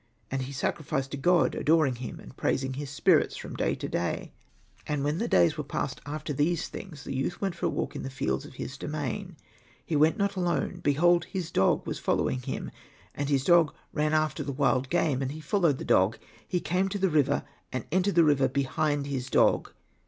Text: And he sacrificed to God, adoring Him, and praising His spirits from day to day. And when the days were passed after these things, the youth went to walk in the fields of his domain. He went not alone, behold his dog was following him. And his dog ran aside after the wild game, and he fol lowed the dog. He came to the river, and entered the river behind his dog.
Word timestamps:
And 0.31 0.41
he 0.41 0.51
sacrificed 0.51 1.11
to 1.11 1.17
God, 1.17 1.53
adoring 1.53 1.97
Him, 1.97 2.19
and 2.19 2.35
praising 2.35 2.73
His 2.73 2.89
spirits 2.89 3.37
from 3.37 3.55
day 3.55 3.75
to 3.75 3.87
day. 3.87 4.31
And 4.87 5.03
when 5.03 5.19
the 5.19 5.27
days 5.27 5.59
were 5.59 5.63
passed 5.63 6.01
after 6.07 6.33
these 6.33 6.69
things, 6.69 7.03
the 7.03 7.13
youth 7.13 7.39
went 7.39 7.55
to 7.57 7.69
walk 7.69 7.95
in 7.95 8.01
the 8.01 8.09
fields 8.09 8.43
of 8.43 8.55
his 8.55 8.79
domain. 8.79 9.35
He 9.85 9.95
went 9.95 10.17
not 10.17 10.35
alone, 10.35 10.79
behold 10.81 11.25
his 11.25 11.51
dog 11.51 11.85
was 11.85 11.99
following 11.99 12.41
him. 12.41 12.71
And 13.13 13.29
his 13.29 13.43
dog 13.43 13.75
ran 13.93 14.11
aside 14.13 14.23
after 14.23 14.43
the 14.43 14.51
wild 14.53 14.89
game, 14.89 15.21
and 15.21 15.31
he 15.31 15.39
fol 15.39 15.59
lowed 15.59 15.77
the 15.77 15.85
dog. 15.85 16.17
He 16.47 16.59
came 16.59 16.89
to 16.89 16.97
the 16.97 17.07
river, 17.09 17.43
and 17.71 17.85
entered 17.91 18.15
the 18.15 18.23
river 18.23 18.47
behind 18.47 19.05
his 19.05 19.29
dog. 19.29 19.69